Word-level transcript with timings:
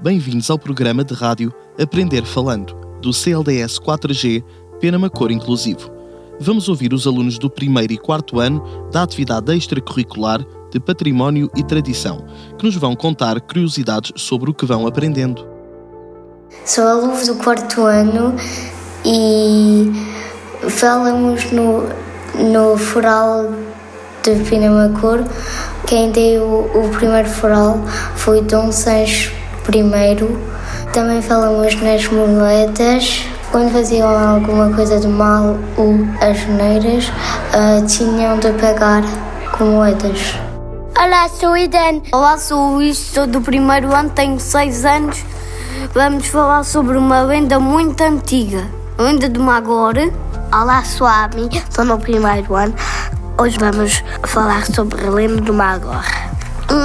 Bem-vindos 0.00 0.48
ao 0.48 0.56
programa 0.56 1.02
de 1.02 1.12
rádio 1.12 1.52
Aprender 1.76 2.24
Falando, 2.24 2.72
do 3.02 3.12
CLDS 3.12 3.80
4G 3.80 4.44
Pena 4.80 5.10
Cor 5.10 5.32
Inclusivo. 5.32 5.90
Vamos 6.38 6.68
ouvir 6.68 6.94
os 6.94 7.04
alunos 7.04 7.36
do 7.36 7.50
primeiro 7.50 7.92
e 7.92 7.98
quarto 7.98 8.38
ano 8.38 8.62
da 8.92 9.02
atividade 9.02 9.52
extracurricular 9.56 10.38
de 10.70 10.78
Património 10.78 11.50
e 11.56 11.64
Tradição, 11.64 12.24
que 12.56 12.64
nos 12.64 12.76
vão 12.76 12.94
contar 12.94 13.40
curiosidades 13.40 14.12
sobre 14.14 14.48
o 14.48 14.54
que 14.54 14.64
vão 14.64 14.86
aprendendo. 14.86 15.44
Sou 16.64 16.86
aluno 16.86 17.26
do 17.26 17.34
quarto 17.34 17.82
ano 17.82 18.36
e 19.04 19.90
falamos 20.68 21.50
no, 21.50 21.82
no 22.36 22.78
foral 22.78 23.52
de 24.22 24.48
Pinamacor. 24.48 25.24
Quem 25.88 26.12
deu 26.12 26.70
o 26.72 26.88
primeiro 26.96 27.28
foral 27.28 27.82
foi 28.14 28.42
Dom 28.42 28.70
Sancho 28.70 29.37
I. 29.76 30.92
Também 30.92 31.20
falamos 31.20 31.74
nas 31.82 32.08
moedas. 32.08 33.24
Quando 33.52 33.70
faziam 33.70 34.08
alguma 34.08 34.74
coisa 34.74 34.98
de 34.98 35.06
mal 35.06 35.56
ou 35.76 35.94
as 36.20 36.46
neiras, 36.46 37.08
uh, 37.08 37.84
tinham 37.86 38.38
de 38.38 38.50
pagar 38.52 39.02
com 39.56 39.64
moedas. 39.64 40.34
Olá, 40.98 41.28
sou 41.28 41.56
Iden. 41.56 42.02
Olá, 42.12 42.38
sou 42.38 42.58
o 42.58 42.74
Luís, 42.74 42.98
sou 42.98 43.26
do 43.26 43.40
primeiro 43.40 43.94
ano, 43.94 44.10
tenho 44.10 44.40
6 44.40 44.84
anos. 44.84 45.24
Vamos 45.94 46.26
falar 46.26 46.64
sobre 46.64 46.96
uma 46.96 47.22
lenda 47.22 47.58
muito 47.60 48.02
antiga, 48.02 48.66
a 48.98 49.02
lenda 49.02 49.28
do 49.28 49.40
Magor. 49.40 49.94
Olá, 50.52 50.82
sou 50.84 51.06
a 51.06 51.24
Ami, 51.24 51.48
estou 51.52 51.84
no 51.84 51.98
primeiro 51.98 52.54
ano. 52.54 52.74
Hoje 53.38 53.58
vamos 53.58 54.02
falar 54.24 54.66
sobre 54.66 55.06
a 55.06 55.10
lenda 55.10 55.40
do 55.40 55.54
Magor. 55.54 56.04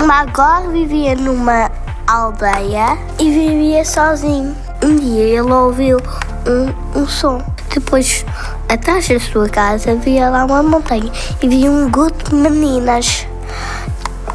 Magor 0.07 0.69
vivia 0.71 1.15
numa 1.15 1.69
aldeia 2.13 2.95
e 3.19 3.31
vivia 3.31 3.83
sozinho. 3.83 4.55
Um 4.83 4.95
dia 4.95 5.23
ele 5.23 5.51
ouviu 5.51 5.97
um, 6.45 6.99
um 6.99 7.07
som. 7.07 7.41
Depois, 7.73 8.23
atrás 8.69 9.07
da 9.07 9.19
sua 9.19 9.49
casa, 9.49 9.93
havia 9.93 10.29
lá 10.29 10.45
uma 10.45 10.61
montanha 10.61 11.11
e 11.41 11.47
via 11.47 11.71
um 11.71 11.89
grupo 11.89 12.29
de 12.29 12.35
meninas. 12.35 13.25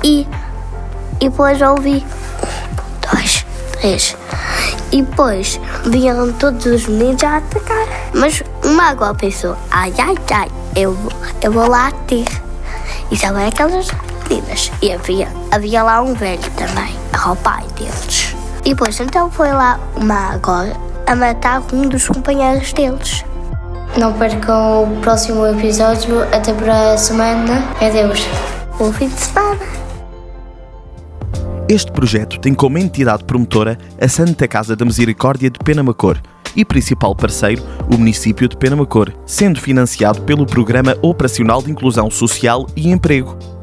E, 0.03 0.27
e 1.21 1.29
depois 1.29 1.63
ouvi 1.63 2.05
um, 2.43 3.15
dois, 3.15 3.47
três. 3.73 4.17
E 4.91 5.03
depois 5.03 5.61
vinham 5.87 6.33
todos 6.33 6.67
os 6.67 6.89
meninos 6.89 7.23
a 7.23 7.37
atacar. 7.37 7.87
Mas 8.13 8.43
o 8.65 8.69
mago 8.71 9.15
pensou: 9.15 9.57
ai, 9.71 9.95
ai, 9.99 10.17
ai, 10.33 10.49
eu, 10.75 10.97
eu 11.41 11.53
vou 11.53 11.69
lá 11.69 11.93
ter. 12.09 12.27
E 13.11 13.15
estavam 13.15 13.47
aquelas 13.47 13.89
meninas. 14.29 14.71
E 14.83 14.93
havia, 14.93 15.29
havia 15.51 15.83
lá 15.83 16.03
um 16.03 16.15
velho 16.15 16.51
também, 16.57 16.95
ao 17.25 17.35
pai 17.37 17.65
deles. 17.79 18.35
E 18.65 18.71
depois 18.71 18.99
então 19.01 19.31
foi 19.31 19.53
lá 19.53 19.81
o 19.97 20.05
mago 20.05 20.51
a 21.07 21.17
matar 21.17 21.63
um 21.73 21.89
dos 21.89 22.07
companheiros 22.07 22.73
deles. 22.73 23.25
Não 23.97 24.13
percam 24.13 24.85
o 24.85 25.01
próximo 25.01 25.47
episódio. 25.47 26.23
Até 26.33 26.53
para 26.53 26.93
a 26.93 26.99
semana. 26.99 27.65
Adeus. 27.81 28.27
Bom 28.79 28.93
fim 28.93 29.09
de 29.09 29.19
semana. 29.19 29.59
Este 31.69 31.91
projeto 31.93 32.39
tem 32.39 32.55
como 32.55 32.79
entidade 32.79 33.25
promotora 33.25 33.77
a 34.01 34.09
Santa 34.09 34.47
Casa 34.47 34.77
da 34.77 34.85
Misericórdia 34.85 35.51
de 35.51 35.59
Penamacor 35.59 36.19
e 36.57 36.65
principal 36.65 37.15
parceiro 37.15 37.63
o 37.91 37.99
município 37.99 38.49
de 38.49 38.57
Penamacor, 38.57 39.13
sendo 39.27 39.61
financiado 39.61 40.23
pelo 40.23 40.47
Programa 40.47 40.97
Operacional 41.03 41.63
de 41.63 41.71
Inclusão 41.71 42.11
Social 42.11 42.67
e 42.75 42.91
Emprego. 42.91 43.58